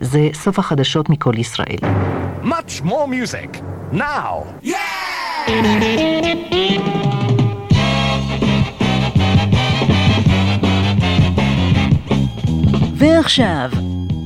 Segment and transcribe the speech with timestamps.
[0.00, 1.78] זה סוף החדשות מכל ישראל.
[2.44, 3.60] Much more music,
[3.92, 4.64] now!
[4.64, 4.68] Yeah!
[12.94, 13.70] ועכשיו,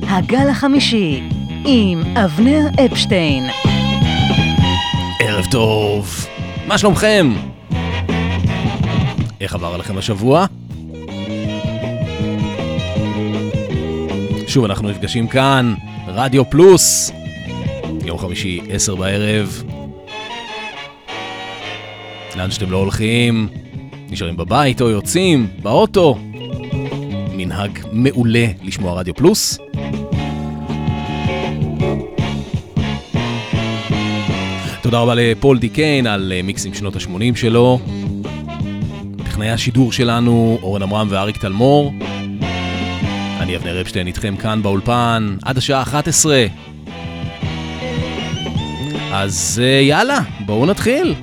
[0.07, 1.23] הגל החמישי,
[1.65, 3.43] עם אבנר אפשטיין.
[5.19, 6.25] ערב טוב,
[6.67, 7.33] מה שלומכם?
[9.41, 10.45] איך עבר לכם השבוע?
[14.53, 15.73] שוב אנחנו נפגשים כאן,
[16.07, 17.11] רדיו פלוס,
[18.05, 19.63] יום חמישי, עשר בערב.
[22.35, 23.47] לאן שאתם לא הולכים,
[24.09, 26.17] נשארים בבית או יוצאים, באוטו.
[27.31, 29.57] מנהג מעולה לשמוע רדיו פלוס.
[34.81, 37.79] תודה רבה לפול די קיין על אה, מיקסים שנות ה-80 שלו.
[39.25, 41.93] טכנאי השידור שלנו, אורן עמרם ואריק טלמור.
[43.43, 46.45] אני אבנר אפשטיין איתכם כאן באולפן, עד השעה 11.
[49.11, 51.15] אז אה, יאללה, בואו נתחיל.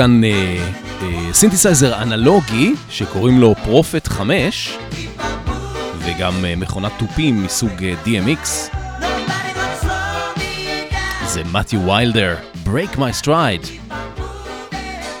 [0.00, 0.56] כאן אה,
[1.02, 4.78] אה, סינתסייזר אנלוגי שקוראים לו Prophet 5
[5.98, 8.48] וגם אה, מכונת תופים מסוג אה, DMX.
[11.26, 13.94] זה מתיו ויילדר, Break My Stride.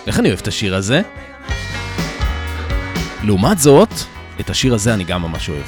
[0.06, 1.02] איך אני אוהב את השיר הזה?
[3.22, 3.92] לעומת זאת,
[4.40, 5.66] את השיר הזה אני גם ממש אוהב.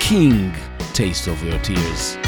[0.00, 0.56] King,
[0.94, 2.23] Taste of Your Tears.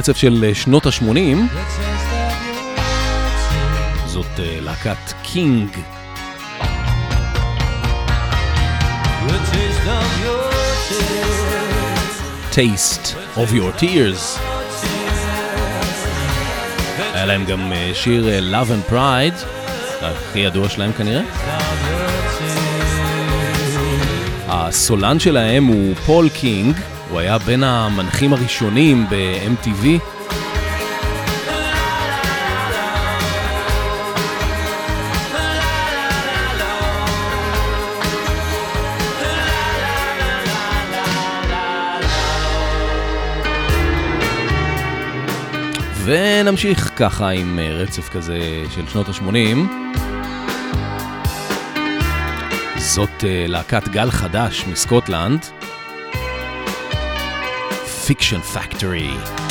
[0.00, 1.58] רצף של אה, שנות ה-80.
[4.06, 5.68] זאת אה, להקת קינג.
[12.52, 14.40] Taste of Your Tears.
[17.14, 19.44] היה להם גם אה, שיר Love and Pride,
[20.00, 21.22] הכי ידוע שלהם כנראה.
[24.48, 26.76] הסולן שלהם הוא פול קינג.
[27.10, 29.86] הוא היה בין המנחים הראשונים ב-MTV.
[46.04, 48.38] ונמשיך ככה עם אה, רצף כזה
[48.70, 49.58] של שנות ה-80.
[52.76, 55.59] זאת אה, להקת גל חדש מסקוטלנד.
[58.00, 59.49] Fiction Factory.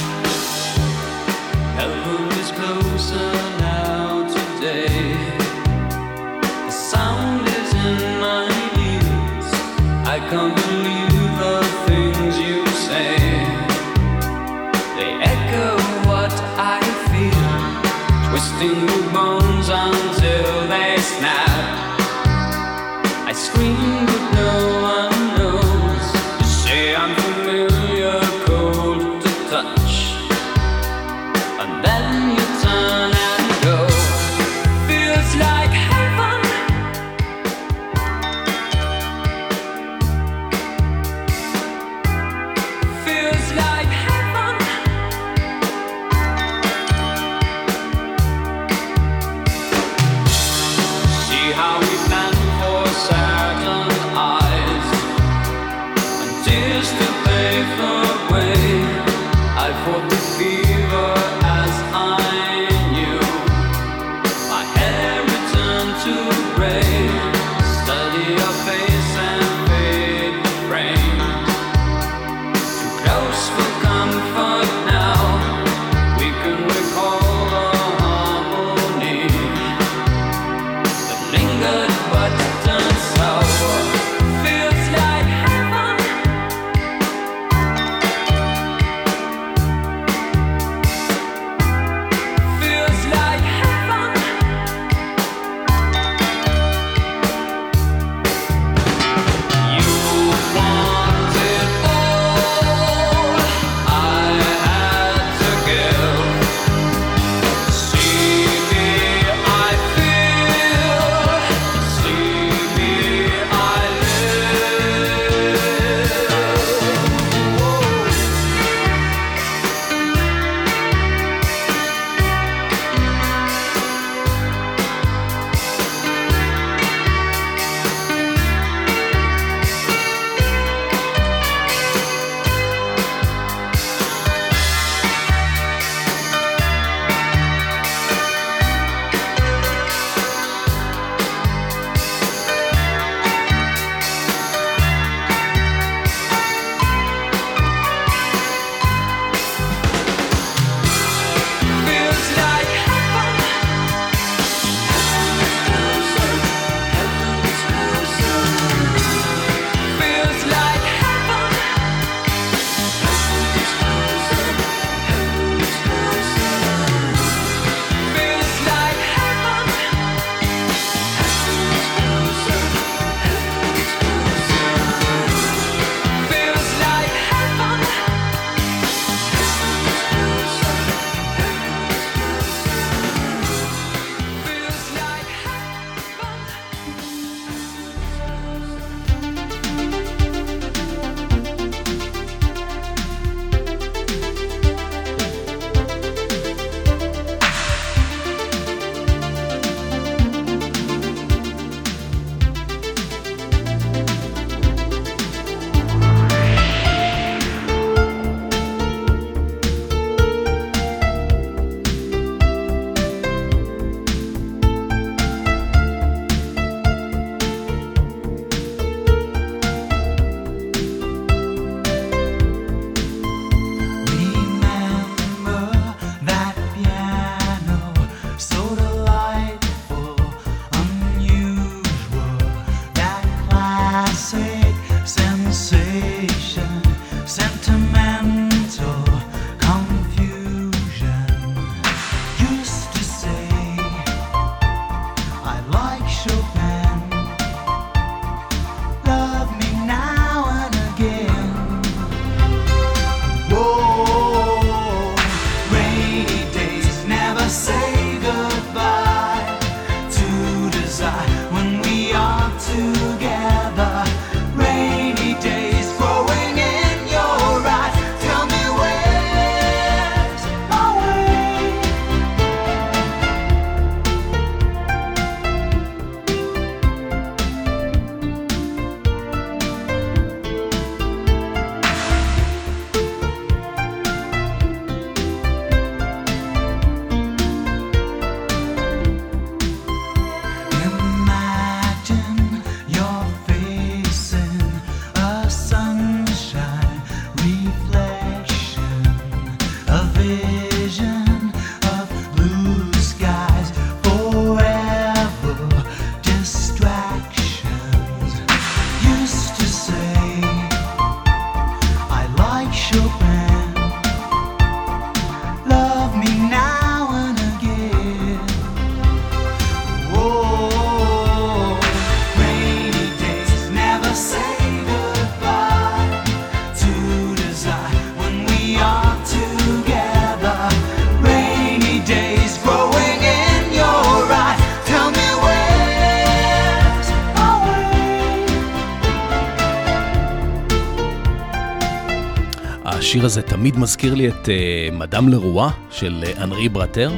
[343.59, 347.11] תמיד מזכיר לי את uh, מדאם לרואה של uh, ברטר.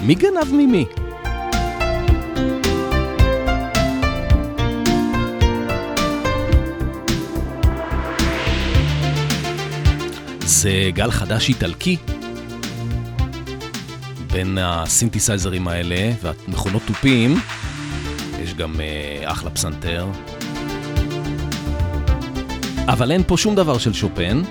[0.00, 0.84] מי גנב ממי?
[10.40, 11.96] זה גל חדש איטלקי
[14.32, 17.34] בין הסינתסייזרים האלה והמכונות תופים.
[18.40, 20.06] יש גם uh, אחלה פסנתר.
[22.92, 24.42] אבל אין פה שום דבר של שופן.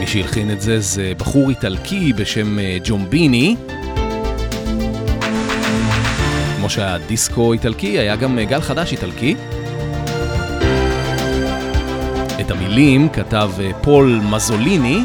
[0.00, 3.56] מי שהלחין את זה זה בחור איטלקי בשם אה, ג'ומביני.
[6.56, 9.36] כמו שהיה דיסקו איטלקי, היה גם אה, גל חדש איטלקי.
[12.40, 15.02] את המילים כתב אה, פול מזוליני,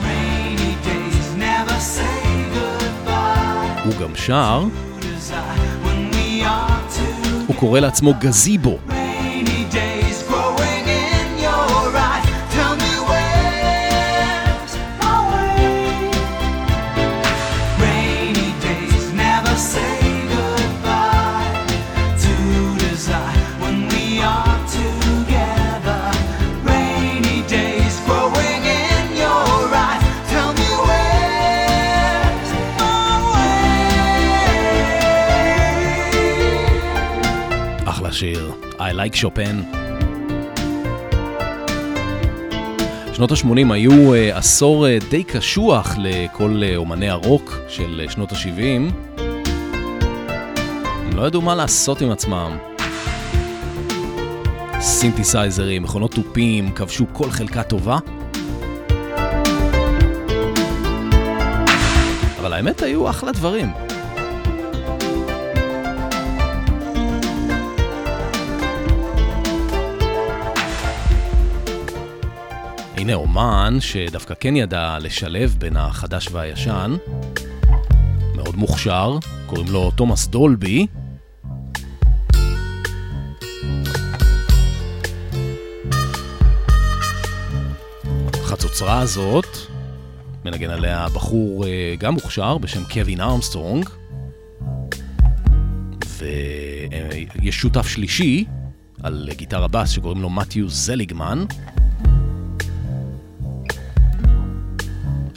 [3.86, 4.64] הוא גם שר,
[7.48, 8.95] הוא קורא לעצמו גזיבו.
[38.86, 39.62] I like שופן.
[43.14, 48.94] שנות ה-80 היו uh, עשור uh, די קשוח לכל uh, אומני הרוק של שנות ה-70.
[51.06, 52.58] הם לא ידעו מה לעשות עם עצמם.
[54.80, 57.98] סינתסייזרים, מכונות תופים, כבשו כל חלקה טובה.
[62.40, 63.95] אבל האמת היו אחלה דברים.
[73.06, 76.96] הנה אומן שדווקא כן ידע לשלב בין החדש והישן.
[78.36, 80.88] מאוד מוכשר, קוראים לו תומאס דולבי.
[88.34, 89.48] החצוצרה הזאת,
[90.46, 93.90] מנגן עליה בחור אה, גם מוכשר בשם קווין ארמסטרונג.
[96.06, 98.46] ויש שותף שלישי
[99.04, 101.46] על גיטרה בס שקוראים לו מתיו זליגמן.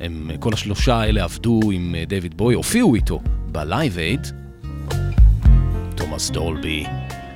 [0.00, 4.26] הם, כל השלושה האלה עבדו עם אה, דיוויד בוי, הופיעו איתו בלייב אייד.
[5.94, 6.84] תומאס דולבי,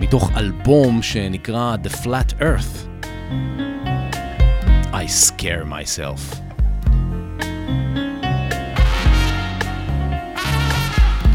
[0.01, 3.07] מתוך אלבום שנקרא The Flat Earth.
[4.93, 6.37] I scare myself.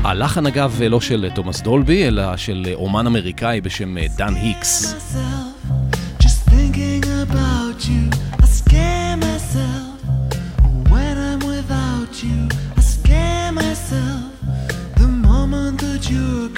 [0.04, 4.94] הלחן אגב לא של תומאס דולבי, אלא של אומן אמריקאי בשם אה, דן היקס.
[4.94, 5.47] myself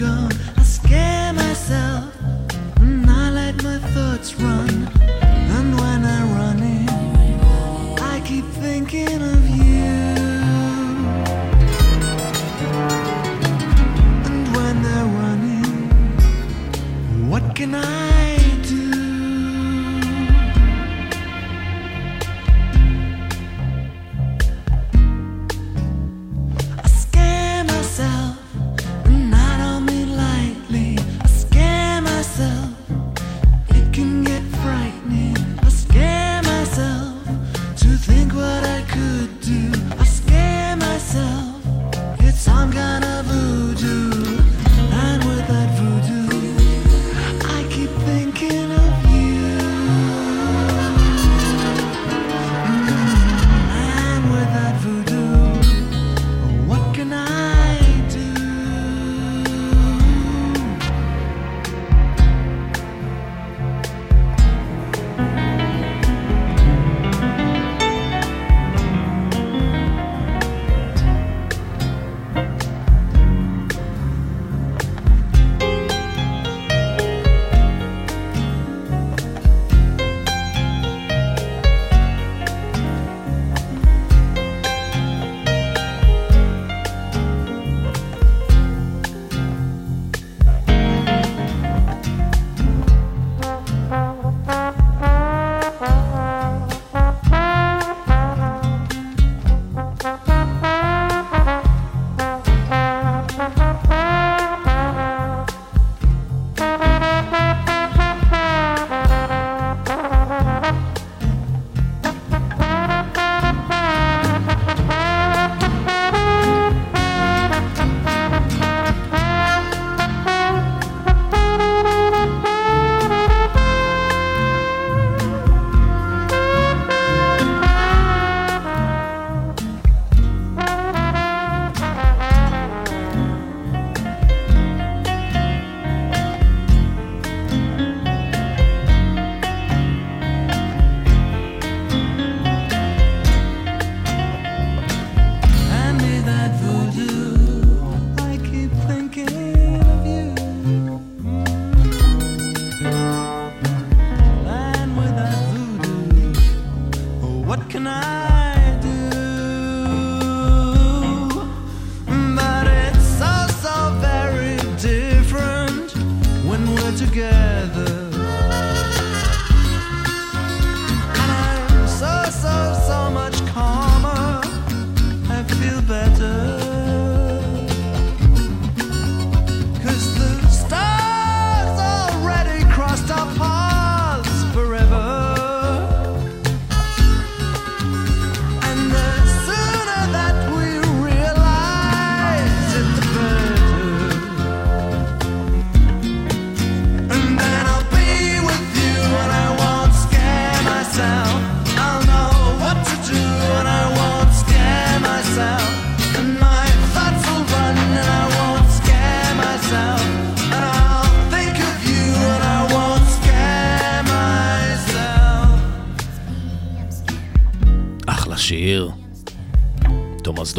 [0.09, 0.29] you're.
[0.57, 2.38] I scare myself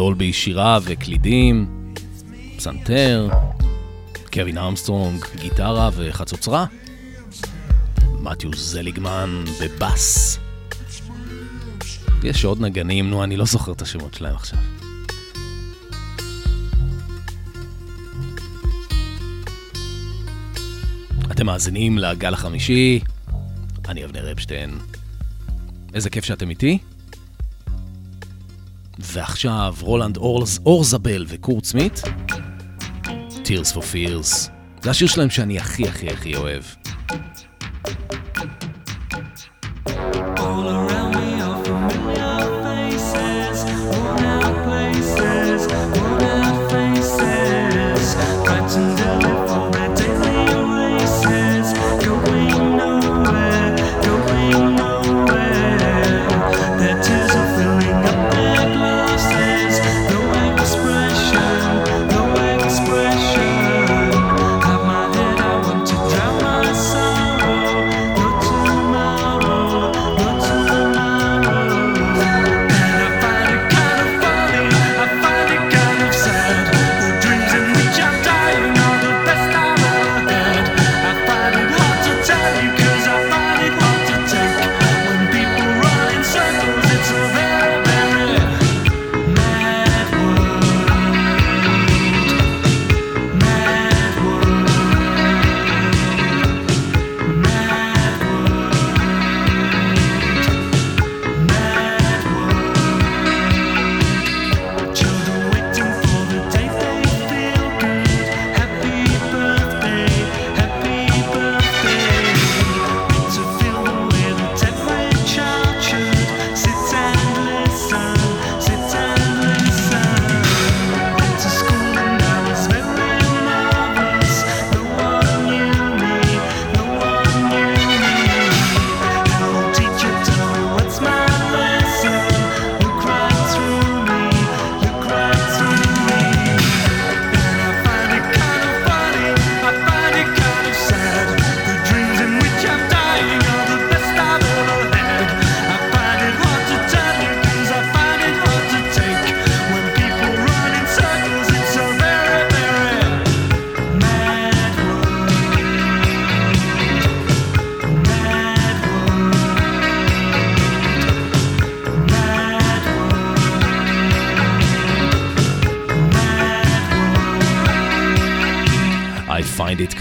[0.00, 1.84] דולבי שירה וקלידים,
[2.56, 3.28] פסנתר,
[4.32, 6.66] קווין ארמסטרונג גיטרה וחצוצרה,
[8.20, 10.38] מתיוס זליגמן בבאס.
[12.22, 14.58] יש עוד נגנים, נו, אני לא זוכר את השמות שלהם עכשיו.
[21.30, 23.00] אתם מאזינים לגל החמישי,
[23.88, 24.78] אני אבנר אפשטיין.
[25.94, 26.78] איזה כיף שאתם איתי.
[29.12, 32.02] ועכשיו רולנד אורז, אורזבל וקורט סמית,
[33.44, 34.50] Tears for Fears.
[34.82, 36.62] זה השיר שלהם שאני הכי הכי הכי אוהב.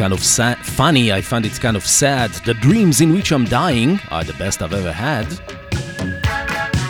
[0.10, 2.32] Kind of sa- funny, I find it kind of sad.
[2.50, 5.26] The dreams in which I'm dying are the best I've ever had.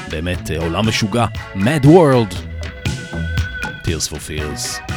[0.10, 1.26] באמת, אה, עולם משוגע.
[1.56, 2.36] Mad World.
[3.84, 4.92] Tears for Fears.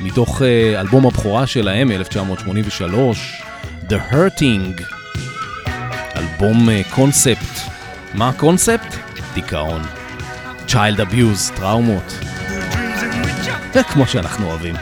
[0.00, 2.94] מתוך אה, אלבום הבכורה שלהם מ-1983,
[3.88, 4.82] The Hurting.
[6.16, 7.60] אלבום אה, קונספט.
[8.14, 8.94] מה הקונספט?
[9.34, 9.82] דיכאון.
[10.68, 12.18] Child Abuse, טראומות.
[13.92, 14.74] כמו שאנחנו אוהבים.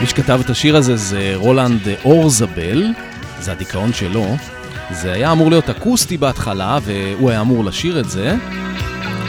[0.00, 2.84] מי שכתב את השיר הזה זה רולנד אורזבל,
[3.40, 4.36] זה הדיכאון שלו.
[4.90, 8.36] זה היה אמור להיות אקוסטי בהתחלה, והוא היה אמור לשיר את זה,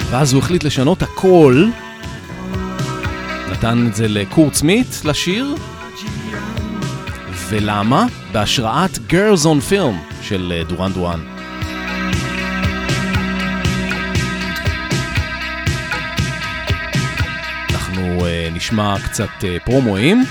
[0.10, 1.66] ואז הוא החליט לשנות הכל.
[3.52, 5.56] נתן את זה לקורט סמית לשיר.
[7.50, 8.06] ולמה?
[8.32, 11.20] בהשראת Girls on Film של אה, דורן דורן.
[17.72, 20.24] אנחנו אה, נשמע קצת אה, פרומואים,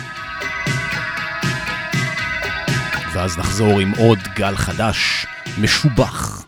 [3.12, 5.27] ואז נחזור עם עוד גל חדש,
[5.59, 6.44] משובח,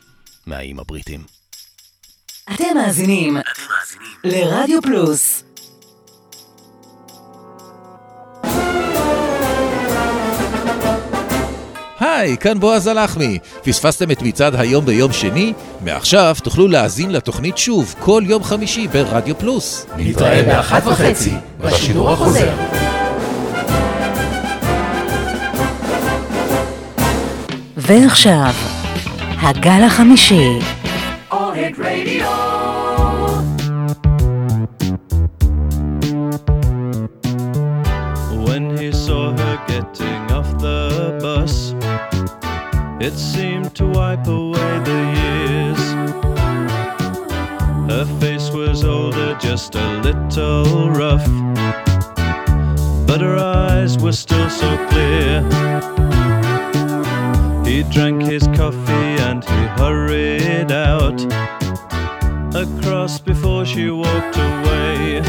[0.46, 1.20] מהאיים הבריטים.
[2.54, 3.36] אתם מאזינים
[4.24, 5.44] לרדיו פלוס.
[12.00, 13.38] היי, כאן בועז הלחמי.
[13.62, 15.52] פספסתם את מצעד היום ביום שני?
[15.80, 19.86] מעכשיו תוכלו להאזין לתוכנית שוב כל יום חמישי ברדיו פלוס.
[19.96, 23.01] נתראה באחת וחצי בשידור החוזר.
[27.81, 28.53] ועכשיו,
[29.41, 30.59] הגל החמישי.
[38.45, 40.81] When he saw her getting off the
[41.23, 41.55] bus,
[43.07, 45.81] it seemed to wipe away the years.
[47.91, 51.27] Her face was older, just a little rough,
[53.07, 55.33] but her eyes were still so clear.
[57.72, 61.18] He drank his coffee and he hurried out
[62.54, 65.22] across before she walked away.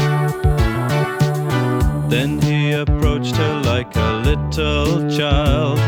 [2.10, 5.78] Then he approached her like a little child,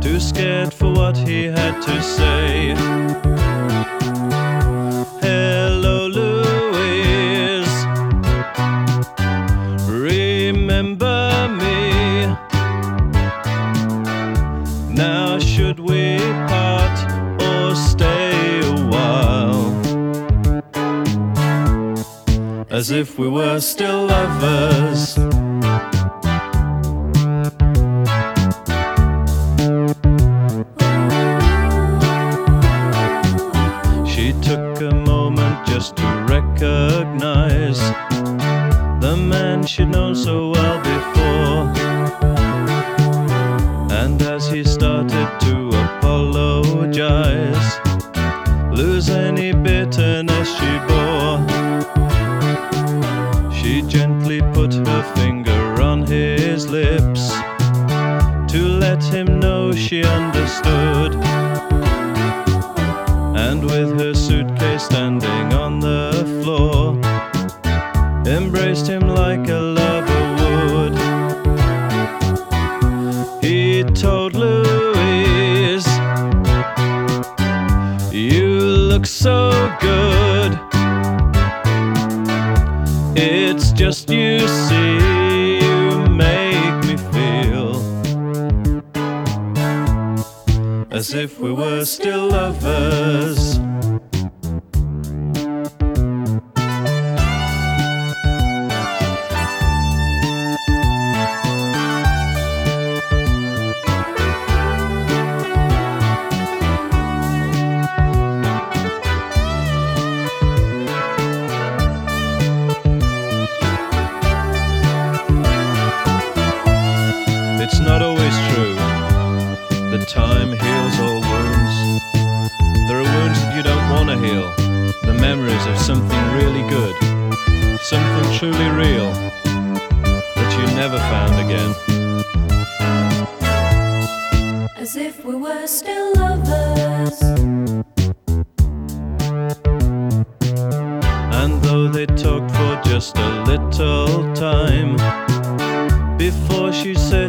[0.00, 3.99] too scared for what he had to say.
[22.80, 25.12] As if we were still lovers.
[34.10, 37.80] She took a moment just to recognize
[39.02, 40.99] the man she'd known so well before.
[59.90, 61.16] She understood.
[63.34, 66.94] And with her suitcase standing on the floor,
[68.24, 70.94] embraced him like a lover would.
[73.42, 75.88] He told Louise,
[78.12, 79.50] You look so
[79.80, 80.52] good.
[83.16, 85.09] It's just you see,
[91.14, 93.69] if we were still lovers.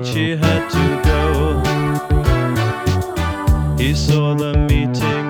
[0.04, 1.62] She had to go,
[3.78, 5.21] he saw the meeting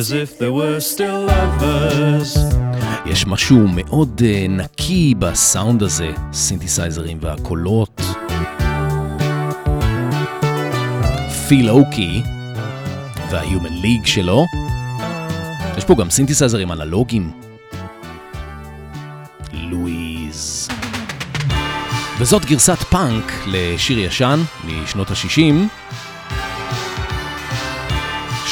[0.00, 2.38] As if they were still lovers.
[3.06, 8.00] יש משהו מאוד אה, נקי בסאונד הזה, סינתסייזרים והקולות.
[11.48, 12.22] פיל אוקי
[13.30, 14.44] וה-Human League שלו.
[15.76, 17.30] יש פה גם סינתסייזרים אנלוגיים.
[19.52, 20.68] לואיז.
[22.18, 25.54] וזאת גרסת פאנק לשיר ישן משנות ה-60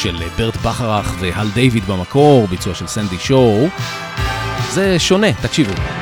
[0.03, 3.69] של ברט בכרך והל דיוויד במקור, ביצוע של סנדי שואו.
[4.71, 5.98] זה שונה, תקשיבו.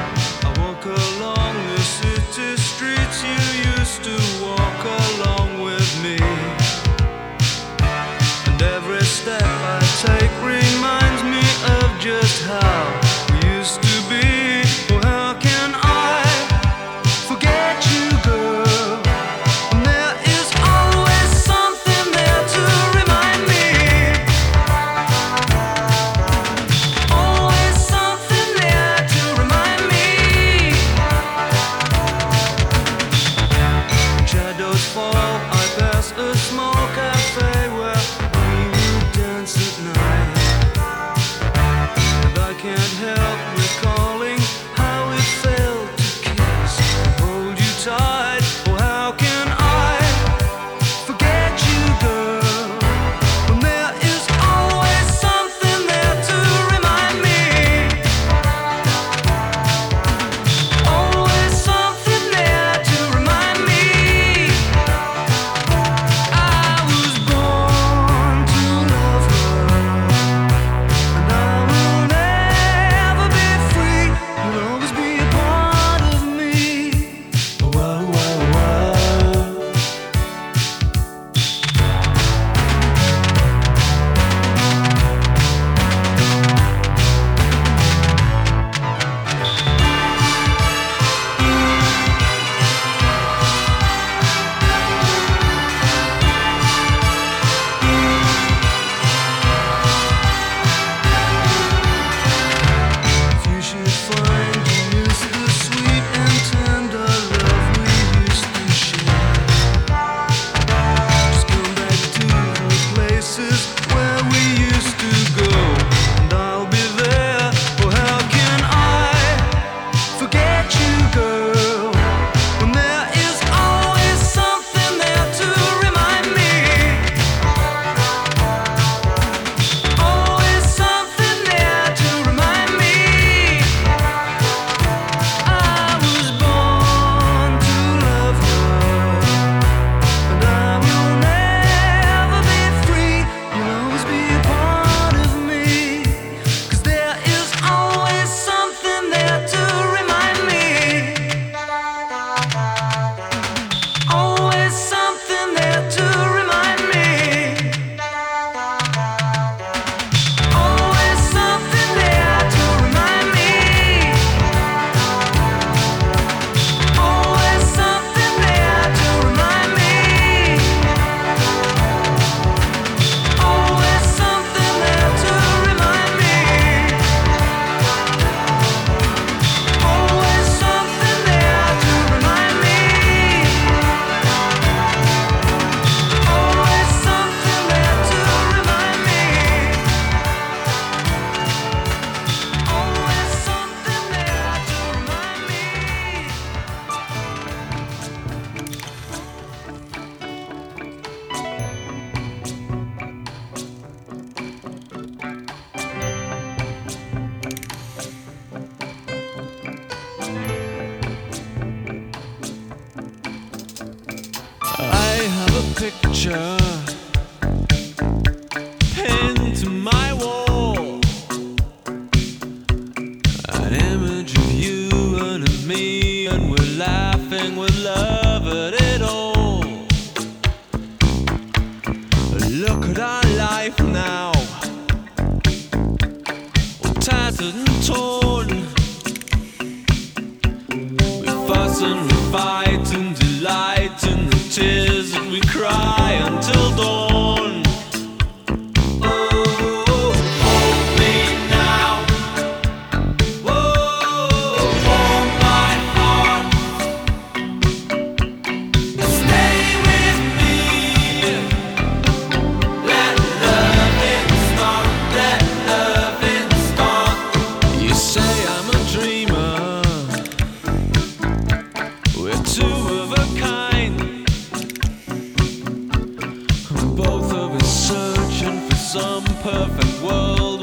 [279.47, 280.56] perfect world.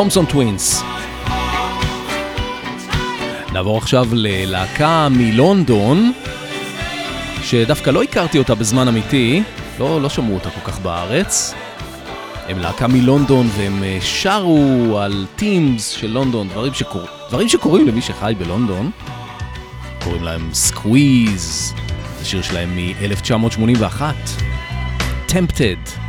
[0.00, 0.82] תומסון טווינס.
[3.52, 6.12] נעבור עכשיו ללהקה מלונדון,
[7.42, 9.42] שדווקא לא הכרתי אותה בזמן אמיתי,
[9.78, 11.54] לא, לא שמעו אותה כל כך בארץ.
[12.48, 17.02] הם להקה מלונדון והם אה, שרו על טימס של לונדון, דברים, שקור...
[17.28, 18.90] דברים שקורים למי שחי בלונדון.
[20.04, 21.74] קוראים להם סקוויז,
[22.18, 24.02] זה שיר שלהם מ-1981,
[25.26, 25.99] טמפטד.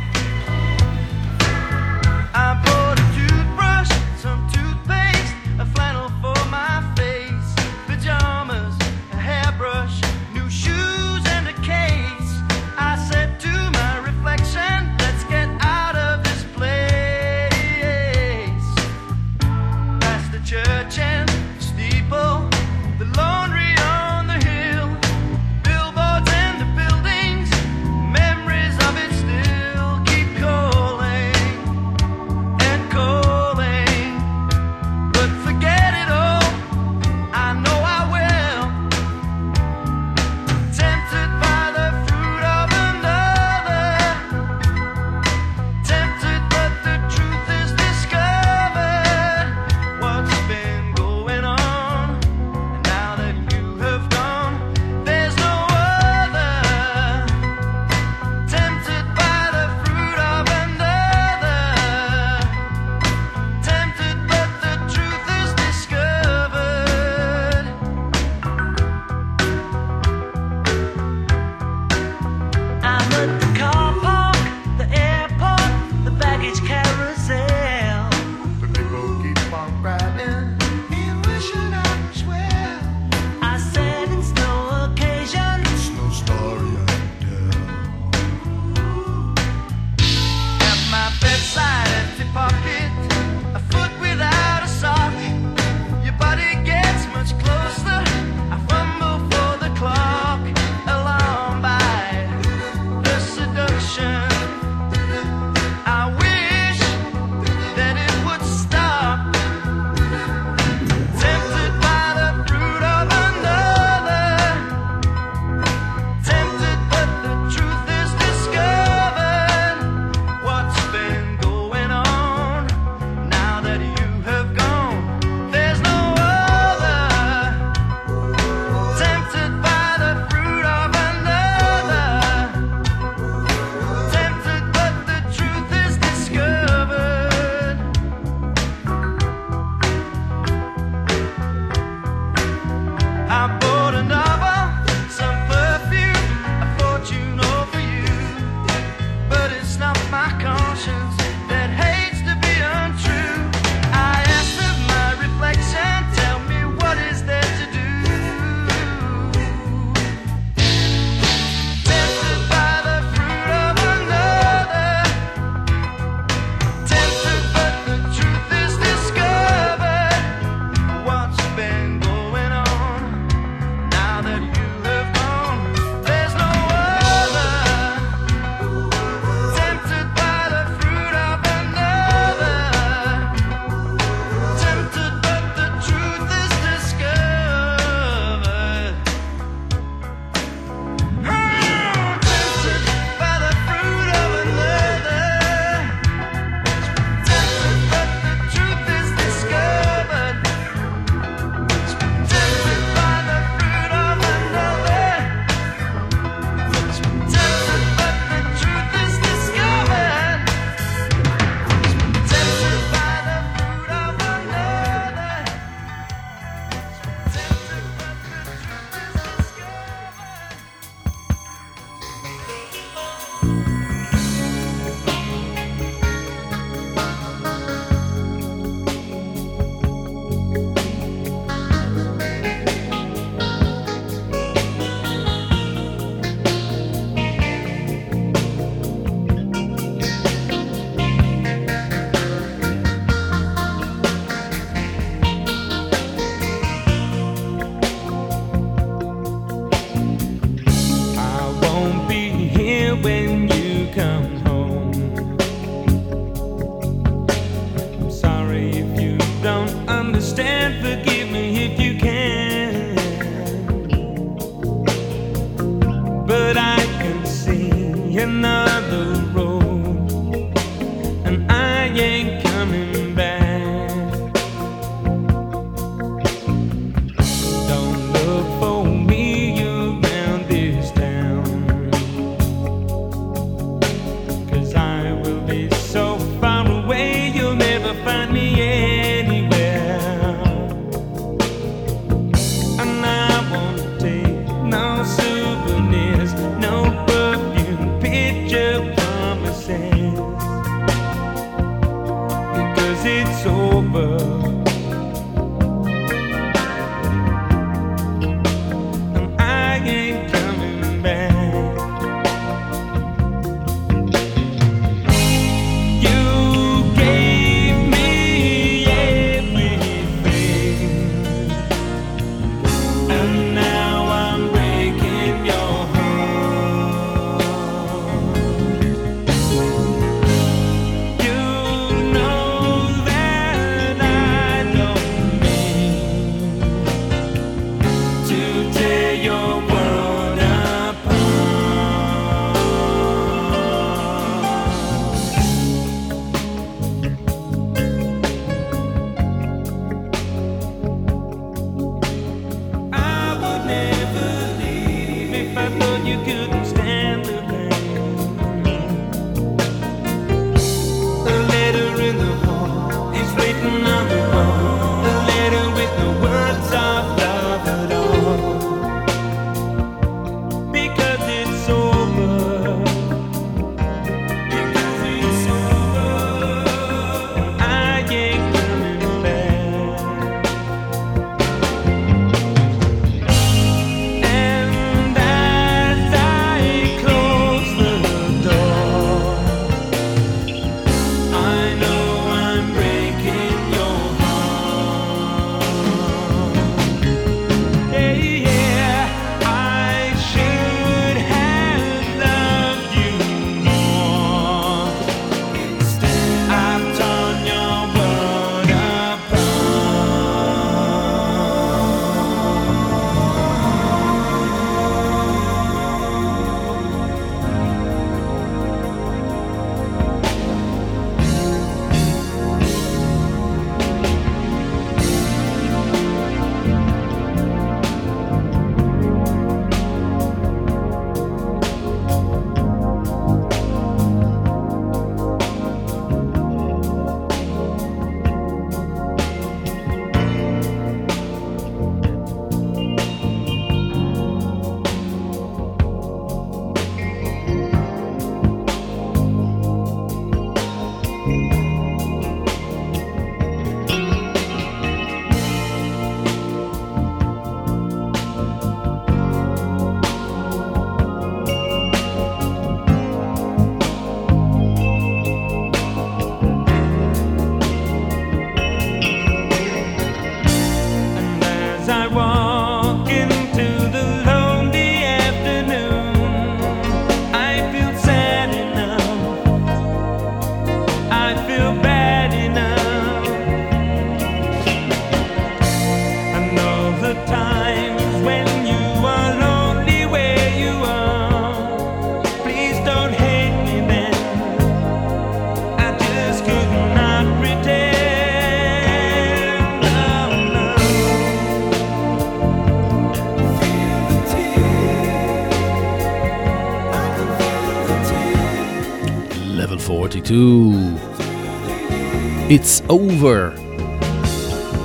[512.52, 513.60] It's over.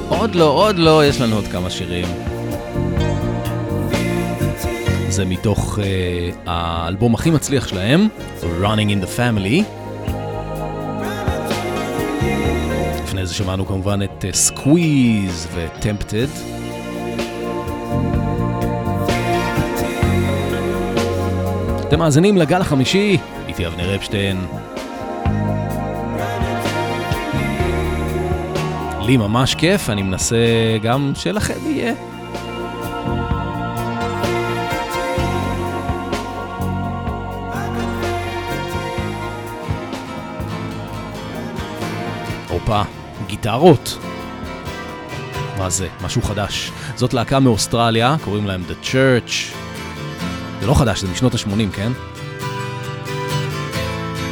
[0.10, 2.06] עוד לא, עוד לא, יש לנו עוד כמה שירים.
[5.10, 5.82] זה מתוך uh,
[6.46, 8.08] האלבום הכי מצליח שלהם,
[8.42, 9.64] Running in the Family.
[13.04, 16.40] לפני זה שמענו כמובן את uh, Squeeze ו-Tempted.
[21.88, 24.38] אתם מאזינים לגל החמישי, איתי אבנר אפשטיין.
[29.08, 30.36] לי ממש כיף, אני מנסה
[30.82, 31.94] גם שלכם יהיה.
[42.50, 42.82] הופה,
[43.28, 43.98] גיטרות.
[45.58, 45.88] מה זה?
[46.02, 46.72] משהו חדש.
[46.96, 49.32] זאת להקה מאוסטרליה, קוראים להם The Church.
[50.60, 51.92] זה לא חדש, זה משנות ה-80, כן?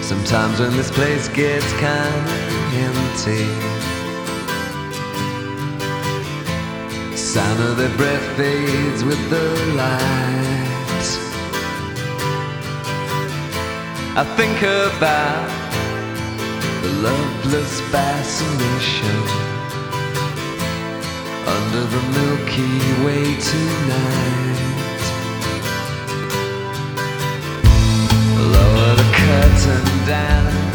[0.09, 2.45] Sometimes when this place gets kind of
[2.87, 3.94] empty,
[7.35, 11.07] sound of their breath fades with the light.
[14.21, 15.49] I think about
[16.81, 19.19] the loveless fascination
[21.55, 25.03] under the Milky Way tonight.
[28.55, 30.74] Lower the curtain down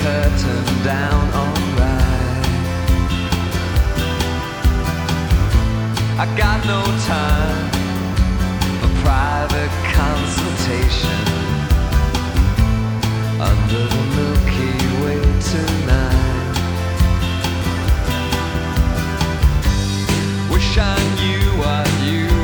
[0.00, 2.46] curtain down alright.
[6.22, 6.80] I got no
[7.14, 7.66] time
[8.80, 11.24] for private consultation
[13.48, 15.20] under the Milky Way
[15.52, 16.56] tonight.
[20.50, 22.39] Wish I knew what you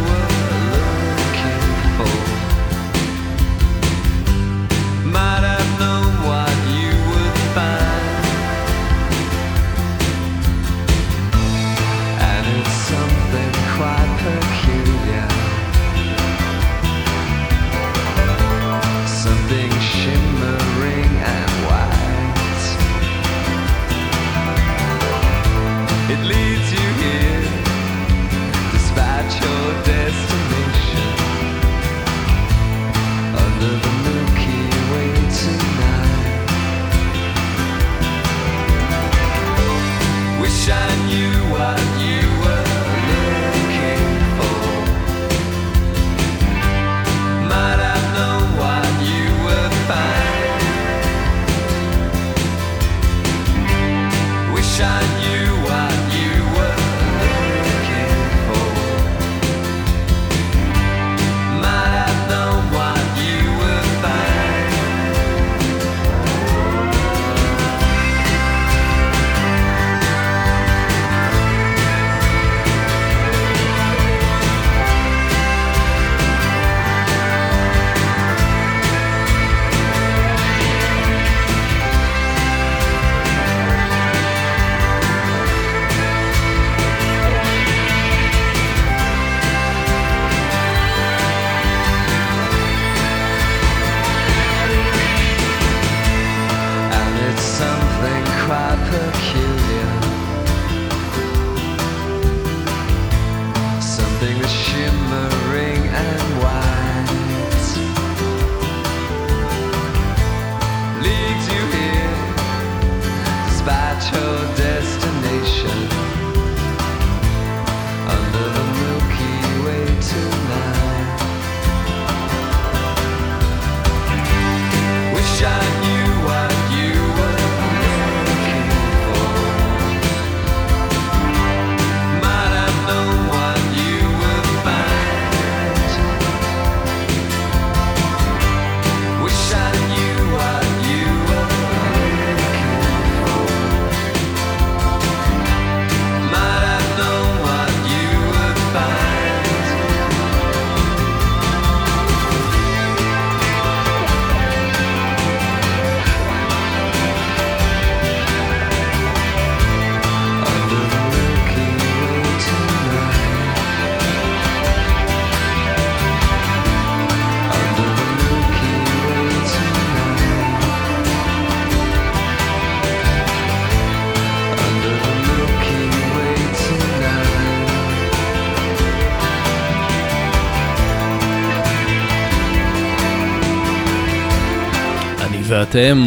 [185.68, 185.98] ואתם,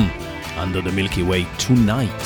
[0.57, 2.23] Under the Milky Way Tonight.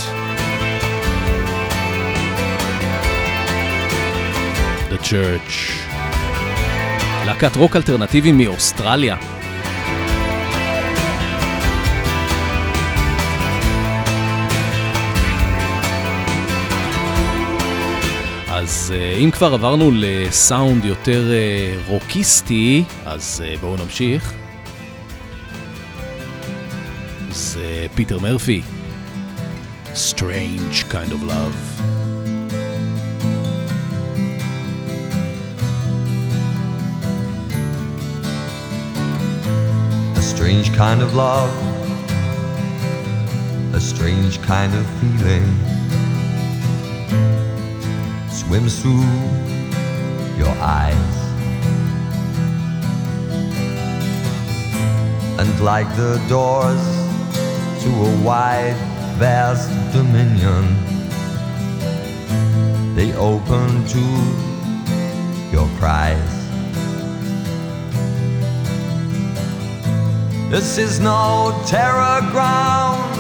[4.92, 5.72] The Church.
[7.26, 9.18] להקת רוק אלטרנטיבי מאוסטרליה.
[18.52, 24.43] אז אה, אם כבר עברנו לסאונד יותר אה, רוקיסטי, אז אה, בואו נמשיך.
[27.53, 28.63] זה פיטר מרפי,
[29.95, 31.59] Strange Kind of Love.
[40.17, 41.53] A strange kind of love,
[43.75, 45.49] a strange kind of feeling
[48.31, 49.07] swims through
[50.39, 51.15] your eyes.
[55.41, 56.92] And like the doors
[57.84, 58.78] to a wide,
[59.20, 60.64] vast dominion,
[62.96, 64.04] they open to
[65.52, 66.34] your cries.
[70.50, 73.14] This is no terror ground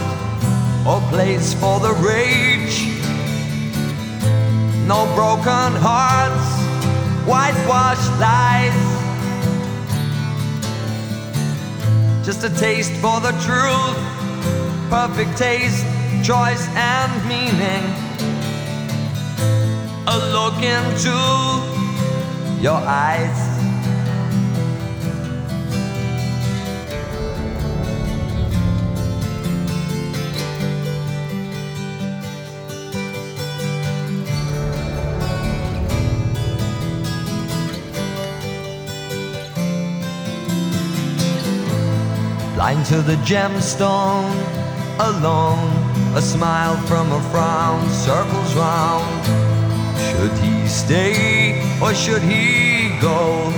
[0.87, 2.87] or place for the rage.
[4.87, 6.49] No broken hearts,
[7.27, 8.79] whitewashed lies.
[12.25, 14.12] Just a taste for the truth,
[14.93, 15.83] perfect taste,
[16.23, 17.83] choice, and meaning.
[20.05, 21.15] A look into
[22.61, 23.53] your eyes.
[42.55, 44.62] blind to the gemstone,
[44.99, 45.71] alone.
[46.15, 49.25] A smile from a frown circles round.
[50.07, 53.51] Should he stay or should he go?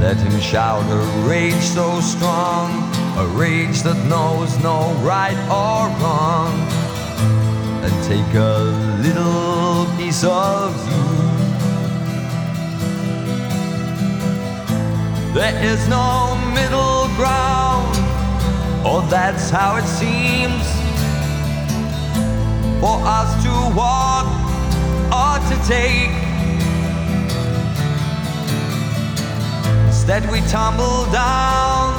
[0.00, 2.70] Let him shout a rage so strong,
[3.16, 6.52] a rage that knows no right or wrong,
[7.84, 8.58] and take a
[9.00, 11.31] little piece of you.
[15.34, 17.96] There is no middle ground,
[18.86, 20.62] or that's how it seems.
[22.80, 24.28] For us to walk
[25.08, 26.12] or to take.
[29.86, 31.94] Instead, we tumble down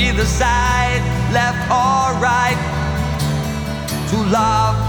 [0.00, 1.02] either side,
[1.34, 2.56] left or right,
[4.08, 4.83] to love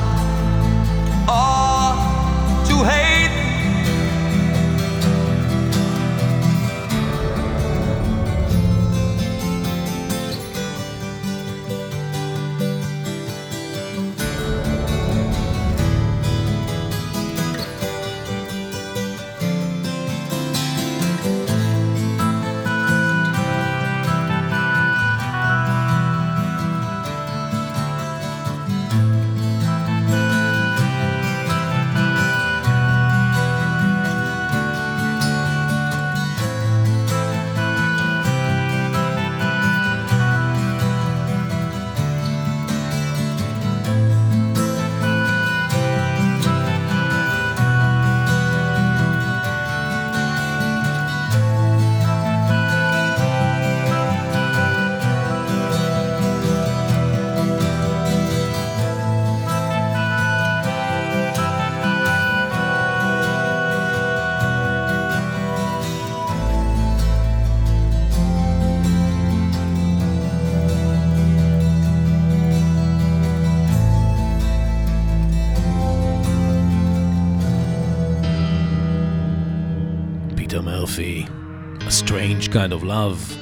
[82.55, 83.35] Kind of Love.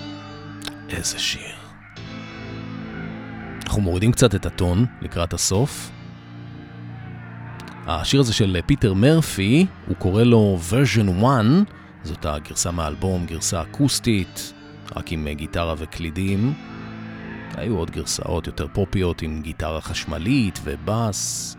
[0.89, 1.55] איזה שיר.
[3.65, 5.91] אנחנו מורידים קצת את הטון לקראת הסוף.
[7.87, 11.45] השיר הזה של פיטר מרפי, הוא קורא לו version 1,
[12.03, 14.53] זאת הגרסה מהאלבום, גרסה אקוסטית,
[14.95, 16.53] רק עם גיטרה וקלידים.
[17.55, 21.57] היו עוד גרסאות יותר פופיות עם גיטרה חשמלית ובאס,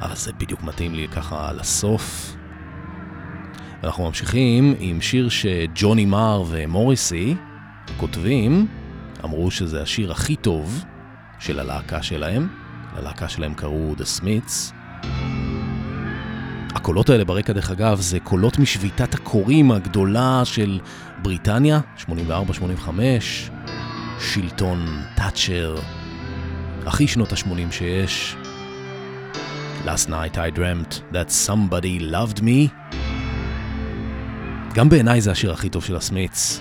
[0.00, 2.36] אבל זה בדיוק מתאים לי ככה לסוף.
[3.84, 7.34] אנחנו ממשיכים עם שיר שג'וני מר ומוריסי
[7.96, 8.66] כותבים,
[9.24, 10.84] אמרו שזה השיר הכי טוב
[11.38, 12.48] של הלהקה שלהם.
[12.96, 14.72] ללהקה שלהם קראו The Smiths.
[16.74, 20.80] הקולות האלה ברקע, דרך אגב, זה קולות משביתת הקוראים הגדולה של
[21.22, 22.10] בריטניה, 84-85,
[24.20, 25.76] שלטון תאצ'ר,
[26.86, 28.36] הכי שנות ה-80 שיש.
[29.84, 32.70] Last night I dreamt that somebody loved me.
[34.74, 36.60] גם בעיניי זה השיר הכי טוב של הסמיץ.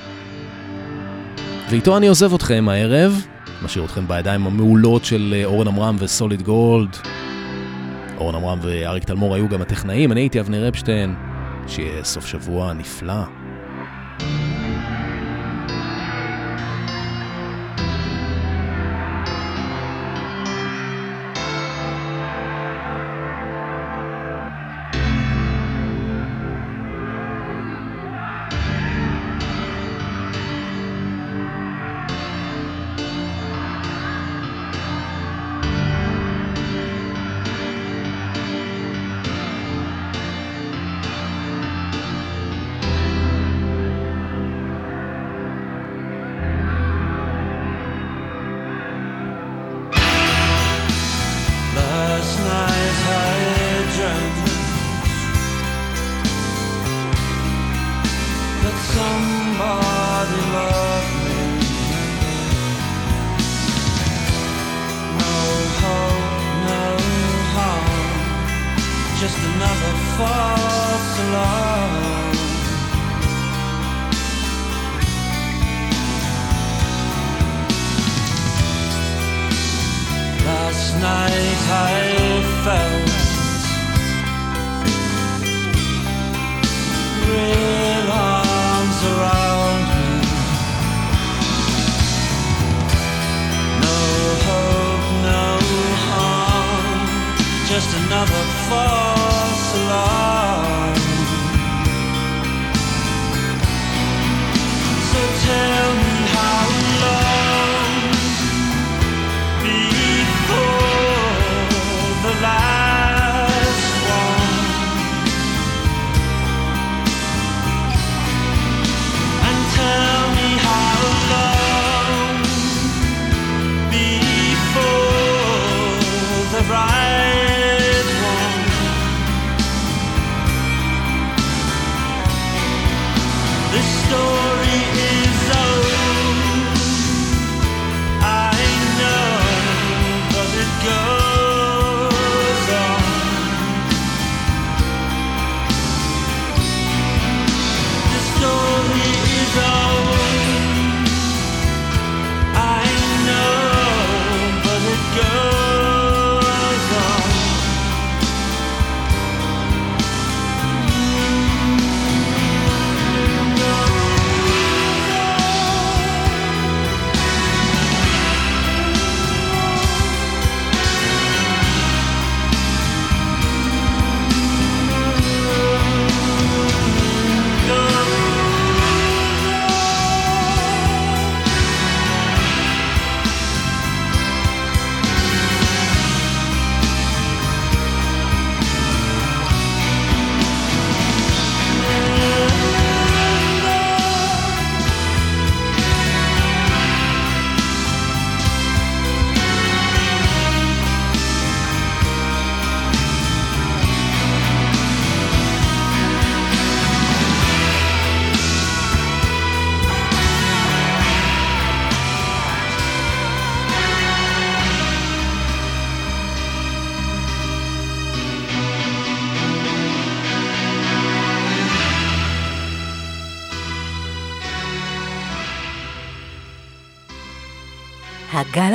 [1.70, 3.26] ואיתו אני עוזב אתכם הערב,
[3.64, 6.97] משאיר אתכם בידיים המעולות של אה, אורן עמרם וסוליד גולד.
[8.18, 11.16] אורן עמרם ואריק תלמור היו גם הטכנאים, אני הייתי אבנר אפשטיין.
[11.68, 13.41] שיהיה סוף שבוע נפלא.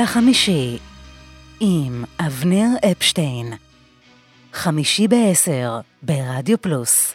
[0.07, 0.77] החמישי
[1.59, 3.53] עם אבנר אפשטיין.
[4.53, 7.13] חמישי בעשר ברדיו פלוס.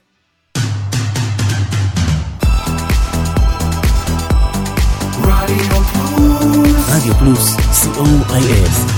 [6.89, 8.92] רדיו פלוס, co.il